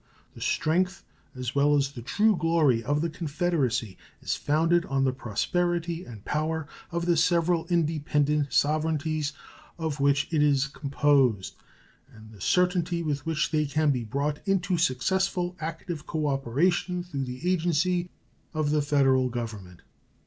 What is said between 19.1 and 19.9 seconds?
Government.